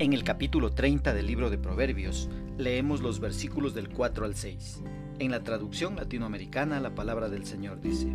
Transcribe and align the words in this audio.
En 0.00 0.14
el 0.14 0.24
capítulo 0.24 0.72
30 0.72 1.12
del 1.12 1.26
libro 1.26 1.50
de 1.50 1.58
Proverbios 1.58 2.30
leemos 2.56 3.02
los 3.02 3.20
versículos 3.20 3.74
del 3.74 3.90
4 3.90 4.24
al 4.24 4.34
6. 4.34 4.80
En 5.18 5.30
la 5.30 5.44
traducción 5.44 5.94
latinoamericana 5.94 6.80
la 6.80 6.94
palabra 6.94 7.28
del 7.28 7.44
Señor 7.44 7.82
dice, 7.82 8.10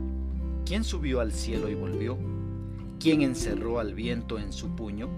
¿quién 0.66 0.84
subió 0.84 1.20
al 1.20 1.32
cielo 1.32 1.70
y 1.70 1.76
volvió? 1.76 2.18
¿Quién 3.00 3.22
encerró 3.22 3.80
al 3.80 3.94
viento 3.94 4.40
en 4.40 4.52
su 4.52 4.76
puño? 4.76 5.10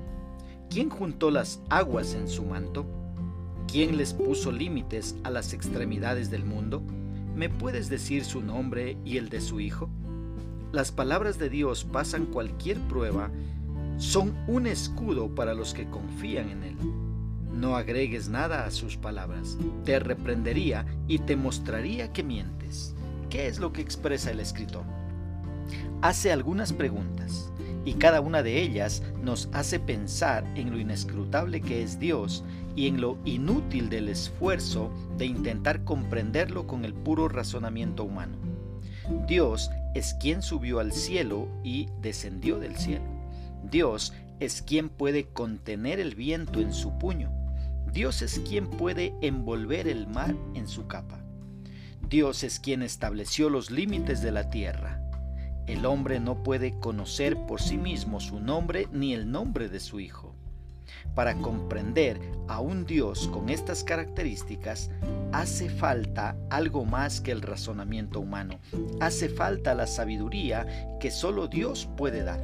¿Quién 0.69 0.89
juntó 0.89 1.31
las 1.31 1.61
aguas 1.69 2.13
en 2.15 2.27
su 2.27 2.43
manto? 2.43 2.85
¿Quién 3.71 3.95
les 3.95 4.13
puso 4.13 4.51
límites 4.51 5.15
a 5.23 5.29
las 5.29 5.53
extremidades 5.53 6.29
del 6.29 6.43
mundo? 6.43 6.83
¿Me 7.33 7.47
puedes 7.47 7.87
decir 7.87 8.25
su 8.25 8.41
nombre 8.41 8.97
y 9.05 9.15
el 9.15 9.29
de 9.29 9.39
su 9.39 9.61
Hijo? 9.61 9.89
Las 10.73 10.91
palabras 10.91 11.39
de 11.39 11.49
Dios 11.49 11.85
pasan 11.85 12.25
cualquier 12.25 12.77
prueba 12.89 13.31
son 13.97 14.35
un 14.47 14.67
escudo 14.67 15.33
para 15.33 15.53
los 15.53 15.73
que 15.73 15.89
confían 15.89 16.49
en 16.49 16.63
Él. 16.63 16.77
No 17.51 17.75
agregues 17.75 18.29
nada 18.29 18.65
a 18.65 18.71
sus 18.71 18.97
palabras. 18.97 19.57
Te 19.83 19.99
reprendería 19.99 20.85
y 21.07 21.19
te 21.19 21.35
mostraría 21.35 22.13
que 22.13 22.23
mientes. 22.23 22.93
¿Qué 23.29 23.47
es 23.47 23.59
lo 23.59 23.73
que 23.73 23.81
expresa 23.81 24.31
el 24.31 24.39
escritor? 24.39 24.83
Hace 26.01 26.31
algunas 26.31 26.71
preguntas 26.71 27.51
y 27.83 27.93
cada 27.93 28.21
una 28.21 28.43
de 28.43 28.61
ellas 28.61 29.01
nos 29.23 29.49
hace 29.53 29.79
pensar 29.79 30.45
en 30.55 30.71
lo 30.71 30.79
inescrutable 30.79 31.61
que 31.61 31.81
es 31.81 31.99
Dios 31.99 32.43
y 32.75 32.87
en 32.87 33.01
lo 33.01 33.17
inútil 33.25 33.89
del 33.89 34.09
esfuerzo 34.09 34.91
de 35.17 35.25
intentar 35.25 35.83
comprenderlo 35.83 36.67
con 36.67 36.85
el 36.85 36.93
puro 36.93 37.27
razonamiento 37.27 38.03
humano. 38.03 38.37
Dios 39.27 39.71
es 39.95 40.13
quien 40.15 40.43
subió 40.43 40.79
al 40.79 40.91
cielo 40.91 41.47
y 41.63 41.87
descendió 42.01 42.59
del 42.59 42.75
cielo. 42.75 43.16
Dios 43.63 44.13
es 44.39 44.61
quien 44.61 44.89
puede 44.89 45.25
contener 45.25 45.99
el 45.99 46.15
viento 46.15 46.59
en 46.59 46.73
su 46.73 46.97
puño. 46.97 47.31
Dios 47.91 48.21
es 48.21 48.39
quien 48.39 48.69
puede 48.69 49.13
envolver 49.21 49.87
el 49.87 50.07
mar 50.07 50.35
en 50.53 50.67
su 50.67 50.87
capa. 50.87 51.23
Dios 52.09 52.43
es 52.43 52.59
quien 52.59 52.83
estableció 52.83 53.49
los 53.49 53.71
límites 53.71 54.21
de 54.21 54.31
la 54.31 54.49
tierra. 54.49 55.01
El 55.65 55.85
hombre 55.85 56.19
no 56.19 56.43
puede 56.43 56.79
conocer 56.79 57.37
por 57.45 57.61
sí 57.61 57.77
mismo 57.77 58.19
su 58.19 58.39
nombre 58.39 58.87
ni 58.91 59.13
el 59.13 59.29
nombre 59.29 59.67
de 59.67 59.79
su 59.79 59.99
hijo. 59.99 60.35
Para 61.15 61.35
comprender 61.35 62.21
a 62.47 62.61
un 62.61 62.85
Dios 62.85 63.27
con 63.27 63.49
estas 63.49 63.83
características, 63.83 64.89
hace 65.33 65.69
falta 65.69 66.37
algo 66.49 66.85
más 66.85 67.19
que 67.19 67.31
el 67.31 67.41
razonamiento 67.41 68.21
humano. 68.21 68.59
Hace 69.01 69.27
falta 69.27 69.73
la 69.73 69.87
sabiduría 69.87 70.97
que 70.99 71.11
solo 71.11 71.47
Dios 71.47 71.89
puede 71.97 72.23
dar. 72.23 72.41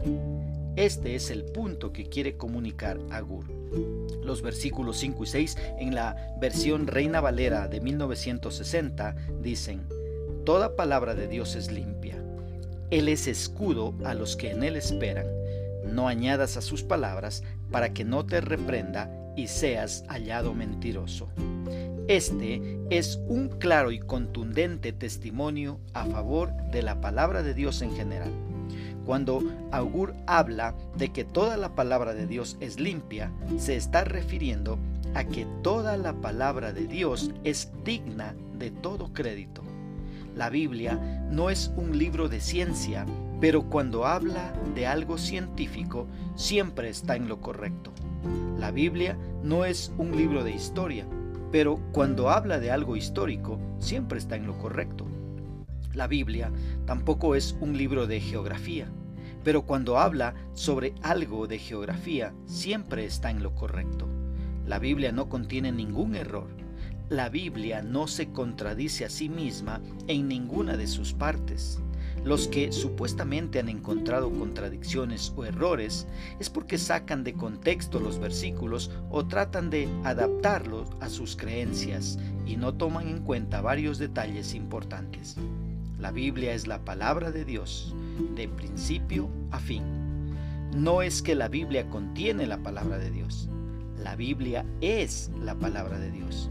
Este 0.75 1.13
es 1.13 1.29
el 1.29 1.43
punto 1.43 1.93
que 1.93 2.05
quiere 2.05 2.35
comunicar 2.35 2.99
Agur. 3.11 3.45
Los 4.23 4.41
versículos 4.41 4.97
5 4.97 5.23
y 5.23 5.27
6 5.27 5.57
en 5.79 5.93
la 5.93 6.35
versión 6.41 6.87
Reina 6.87 7.21
Valera 7.21 7.67
de 7.67 7.79
1960 7.79 9.15
dicen, 9.39 9.81
Toda 10.45 10.75
palabra 10.75 11.13
de 11.13 11.27
Dios 11.27 11.55
es 11.55 11.71
limpia. 11.71 12.17
Él 12.89 13.07
es 13.07 13.27
escudo 13.27 13.93
a 14.03 14.15
los 14.15 14.35
que 14.35 14.49
en 14.49 14.63
Él 14.63 14.75
esperan. 14.75 15.27
No 15.85 16.07
añadas 16.07 16.57
a 16.57 16.61
sus 16.61 16.81
palabras 16.81 17.43
para 17.71 17.93
que 17.93 18.03
no 18.03 18.25
te 18.25 18.41
reprenda 18.41 19.11
y 19.37 19.47
seas 19.47 20.03
hallado 20.07 20.55
mentiroso. 20.55 21.29
Este 22.07 22.79
es 22.89 23.19
un 23.27 23.47
claro 23.47 23.91
y 23.91 23.99
contundente 23.99 24.91
testimonio 24.91 25.79
a 25.93 26.05
favor 26.05 26.51
de 26.71 26.81
la 26.81 26.99
palabra 26.99 27.43
de 27.43 27.53
Dios 27.53 27.81
en 27.83 27.95
general. 27.95 28.31
Cuando 29.05 29.43
Augur 29.71 30.15
habla 30.27 30.75
de 30.97 31.09
que 31.09 31.23
toda 31.25 31.57
la 31.57 31.75
palabra 31.75 32.13
de 32.13 32.25
Dios 32.25 32.57
es 32.59 32.79
limpia, 32.79 33.31
se 33.57 33.75
está 33.75 34.03
refiriendo 34.03 34.77
a 35.13 35.25
que 35.25 35.45
toda 35.61 35.97
la 35.97 36.13
palabra 36.13 36.73
de 36.73 36.87
Dios 36.87 37.31
es 37.43 37.71
digna 37.83 38.33
de 38.57 38.71
todo 38.71 39.13
crédito. 39.13 39.61
La 40.35 40.49
Biblia 40.49 40.95
no 41.29 41.49
es 41.49 41.71
un 41.75 41.97
libro 41.97 42.29
de 42.29 42.39
ciencia, 42.39 43.05
pero 43.39 43.69
cuando 43.69 44.05
habla 44.05 44.53
de 44.73 44.87
algo 44.87 45.17
científico, 45.17 46.07
siempre 46.35 46.89
está 46.89 47.15
en 47.15 47.27
lo 47.27 47.41
correcto. 47.41 47.91
La 48.57 48.71
Biblia 48.71 49.17
no 49.43 49.65
es 49.65 49.91
un 49.97 50.15
libro 50.15 50.43
de 50.43 50.51
historia, 50.51 51.05
pero 51.51 51.77
cuando 51.91 52.29
habla 52.29 52.59
de 52.59 52.71
algo 52.71 52.95
histórico, 52.95 53.59
siempre 53.79 54.17
está 54.17 54.37
en 54.37 54.47
lo 54.47 54.57
correcto. 54.57 55.05
La 55.93 56.07
Biblia 56.07 56.51
tampoco 56.85 57.35
es 57.35 57.55
un 57.59 57.77
libro 57.77 58.07
de 58.07 58.19
geografía, 58.19 58.87
pero 59.43 59.67
cuando 59.67 59.99
habla 59.99 60.33
sobre 60.53 60.95
algo 61.03 61.45
de 61.45 61.59
geografía, 61.59 62.33
siempre 62.45 63.05
está 63.05 63.29
en 63.29 63.43
lo 63.43 63.53
correcto. 63.53 64.07
La 64.65 64.79
Biblia 64.79 65.11
no 65.11 65.29
contiene 65.29 65.71
ningún 65.71 66.15
error. 66.15 66.47
La 67.09 67.29
Biblia 67.29 67.83
no 67.83 68.07
se 68.07 68.31
contradice 68.31 69.05
a 69.05 69.09
sí 69.09 69.29
misma 69.29 69.81
en 70.07 70.27
ninguna 70.27 70.77
de 70.77 70.87
sus 70.87 71.13
partes. 71.13 71.79
Los 72.23 72.47
que 72.47 72.71
supuestamente 72.71 73.59
han 73.59 73.69
encontrado 73.69 74.31
contradicciones 74.31 75.31
o 75.35 75.45
errores 75.45 76.07
es 76.39 76.49
porque 76.49 76.77
sacan 76.77 77.23
de 77.23 77.33
contexto 77.33 77.99
los 77.99 78.17
versículos 78.17 78.89
o 79.11 79.27
tratan 79.27 79.69
de 79.69 79.89
adaptarlos 80.05 80.89
a 81.01 81.09
sus 81.09 81.35
creencias 81.35 82.17
y 82.47 82.55
no 82.55 82.73
toman 82.73 83.09
en 83.09 83.19
cuenta 83.19 83.61
varios 83.61 83.99
detalles 83.99 84.55
importantes. 84.55 85.35
La 86.03 86.11
Biblia 86.11 86.53
es 86.53 86.67
la 86.67 86.83
palabra 86.83 87.31
de 87.31 87.45
Dios, 87.45 87.95
de 88.35 88.49
principio 88.49 89.29
a 89.51 89.59
fin. 89.59 89.83
No 90.75 91.01
es 91.01 91.21
que 91.21 91.33
la 91.33 91.47
Biblia 91.47 91.89
contiene 91.89 92.45
la 92.45 92.57
palabra 92.57 92.97
de 92.97 93.09
Dios, 93.09 93.47
la 94.03 94.17
Biblia 94.17 94.65
es 94.81 95.31
la 95.41 95.55
palabra 95.55 95.97
de 95.99 96.11
Dios. 96.11 96.49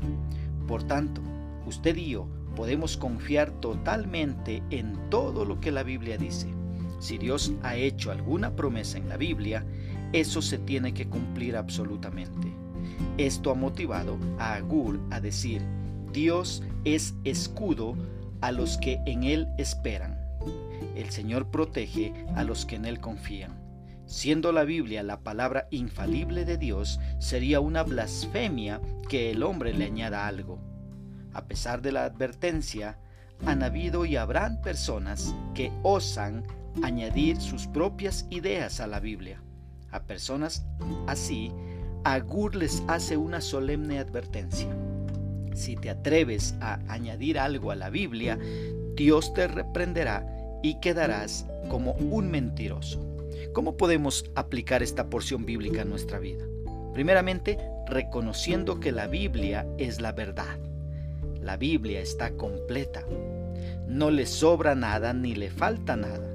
Por 0.67 0.85
tanto, 0.85 1.21
usted 1.67 1.95
y 1.97 2.09
yo 2.09 2.27
podemos 2.57 2.97
confiar 2.97 3.51
totalmente 3.61 4.63
en 4.71 4.97
todo 5.11 5.45
lo 5.45 5.61
que 5.61 5.71
la 5.71 5.83
Biblia 5.83 6.17
dice. 6.17 6.47
Si 6.99 7.19
Dios 7.19 7.53
ha 7.63 7.77
hecho 7.77 8.11
alguna 8.11 8.57
promesa 8.57 8.97
en 8.97 9.11
la 9.11 9.19
Biblia, 9.19 9.67
eso 10.15 10.41
se 10.41 10.57
tiene 10.57 10.95
que 10.95 11.11
cumplir 11.11 11.59
absolutamente. 11.59 12.51
Esto 13.19 13.51
ha 13.51 13.55
motivado 13.55 14.17
a 14.39 14.55
Agur 14.55 14.99
a 15.11 15.21
decir, 15.21 15.61
Dios 16.11 16.63
es 16.87 17.15
escudo 17.25 17.97
a 18.43 18.53
los 18.53 18.77
que 18.77 19.01
en 19.07 19.25
Él 19.25 19.49
esperan. 19.57 20.19
El 20.95 21.11
Señor 21.11 21.51
protege 21.51 22.13
a 22.37 22.45
los 22.45 22.67
que 22.67 22.77
en 22.77 22.85
Él 22.85 23.01
confían. 23.01 23.63
Siendo 24.05 24.53
la 24.53 24.65
Biblia 24.65 25.03
la 25.03 25.21
palabra 25.21 25.69
infalible 25.71 26.45
de 26.45 26.59
Dios, 26.59 27.01
sería 27.19 27.61
una 27.61 27.83
blasfemia 27.83 28.81
que 29.09 29.31
el 29.31 29.43
hombre 29.43 29.73
le 29.73 29.87
añada 29.87 30.27
algo. 30.27 30.59
A 31.33 31.47
pesar 31.47 31.81
de 31.81 31.93
la 31.93 32.05
advertencia, 32.05 32.99
han 33.47 33.63
habido 33.63 34.05
y 34.05 34.17
habrán 34.17 34.61
personas 34.61 35.35
que 35.55 35.73
osan 35.83 36.45
añadir 36.83 37.41
sus 37.41 37.67
propias 37.67 38.27
ideas 38.31 38.81
a 38.81 38.87
la 38.87 39.01
Biblia. 39.01 39.43
A 39.91 40.03
personas 40.03 40.67
así, 41.07 41.53
Agur 42.05 42.57
les 42.57 42.83
hace 42.89 43.17
una 43.17 43.41
solemne 43.41 43.99
advertencia. 43.99 44.69
Si 45.55 45.77
te 45.77 45.91
atreves 45.91 46.55
a 46.61 46.81
añadir 46.89 47.39
algo 47.39 47.71
a 47.71 47.77
la 47.77 47.91
Biblia, 47.91 48.39
Dios 48.95 49.33
te 49.35 49.49
reprenderá 49.49 50.27
y 50.63 50.81
quedarás 50.81 51.47
como 51.69 51.93
un 51.93 52.31
mentiroso. 52.31 53.01
¿Cómo 53.53 53.77
podemos 53.77 54.25
aplicar 54.35 54.83
esta 54.83 55.09
porción 55.11 55.45
bíblica 55.45 55.83
a 55.83 55.87
nuestra 55.87 56.19
vida? 56.19 56.45
Primeramente, 56.95 57.59
reconociendo 57.87 58.81
que 58.81 58.93
la 58.93 59.07
Biblia 59.07 59.67
es 59.79 60.01
la 60.01 60.13
verdad. 60.13 60.59
La 61.41 61.57
Biblia 61.57 62.01
está 62.01 62.33
completa. 62.33 63.05
No 63.89 64.11
le 64.11 64.27
sobra 64.27 64.75
nada 64.75 65.13
ni 65.13 65.35
le 65.35 65.51
falta 65.51 65.97
nada. 65.97 66.29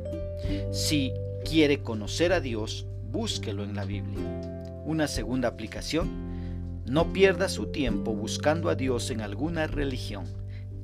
Si 0.71 1.13
quiere 1.43 1.79
conocer 1.79 2.33
a 2.33 2.41
Dios, 2.41 2.85
búsquelo 3.09 3.63
en 3.63 3.75
la 3.75 3.85
Biblia. 3.85 4.19
Una 4.85 5.07
segunda 5.07 5.47
aplicación, 5.47 6.26
no 6.87 7.11
pierda 7.11 7.49
su 7.49 7.67
tiempo 7.67 8.13
buscando 8.13 8.69
a 8.69 8.75
Dios 8.75 9.11
en 9.11 9.19
alguna 9.19 9.67
religión. 9.67 10.25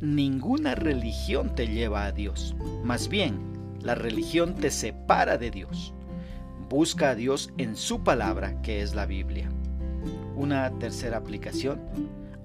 Ninguna 0.01 0.75
religión 0.75 1.55
te 1.55 1.67
lleva 1.67 2.05
a 2.05 2.11
Dios. 2.11 2.55
Más 2.83 3.07
bien, 3.07 3.39
la 3.81 3.95
religión 3.95 4.55
te 4.55 4.69
separa 4.69 5.37
de 5.37 5.49
Dios. 5.49 5.93
Busca 6.69 7.11
a 7.11 7.15
Dios 7.15 7.51
en 7.57 7.77
su 7.77 8.03
palabra, 8.03 8.61
que 8.61 8.81
es 8.81 8.95
la 8.95 9.05
Biblia. 9.05 9.49
Una 10.35 10.77
tercera 10.77 11.17
aplicación, 11.17 11.79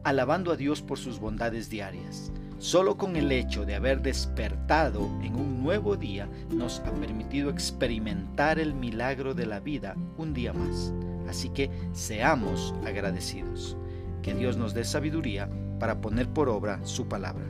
alabando 0.05 0.52
a 0.52 0.56
Dios 0.56 0.81
por 0.81 0.99
sus 0.99 1.19
bondades 1.19 1.69
diarias. 1.69 2.31
Solo 2.58 2.96
con 2.96 3.16
el 3.16 3.32
hecho 3.32 3.64
de 3.64 3.75
haber 3.75 4.02
despertado 4.02 5.08
en 5.22 5.34
un 5.34 5.62
nuevo 5.64 5.96
día 5.96 6.28
nos 6.50 6.78
ha 6.81 6.93
permitido 6.93 7.50
experimentar 7.50 8.60
el 8.60 8.75
milagro 8.75 9.34
de 9.34 9.46
la 9.46 9.58
vida 9.58 9.96
un 10.16 10.32
día 10.32 10.52
más. 10.52 10.93
Así 11.28 11.50
que 11.50 11.70
seamos 11.92 12.75
agradecidos. 12.84 13.76
Que 14.22 14.34
Dios 14.34 14.56
nos 14.56 14.75
dé 14.75 14.84
sabiduría 14.84 15.48
para 15.78 16.00
poner 16.00 16.28
por 16.28 16.48
obra 16.48 16.80
su 16.84 17.06
palabra. 17.06 17.44